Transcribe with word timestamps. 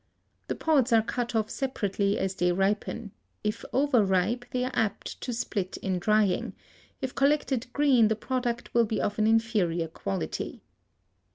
The 0.47 0.55
pods 0.55 0.91
are 0.91 1.03
cut 1.03 1.35
off 1.35 1.47
separately 1.51 2.17
as 2.17 2.33
they 2.33 2.51
ripen; 2.51 3.11
if 3.43 3.63
over 3.71 4.03
ripe 4.03 4.45
they 4.49 4.63
are 4.63 4.71
apt 4.73 5.21
to 5.21 5.31
split 5.31 5.77
in 5.77 5.99
drying; 5.99 6.53
if 7.01 7.13
collected 7.13 7.71
green 7.71 8.07
the 8.07 8.15
product 8.15 8.73
will 8.73 8.85
be 8.85 8.99
of 8.99 9.19
an 9.19 9.27
inferior 9.27 9.87
quality. 9.87 10.63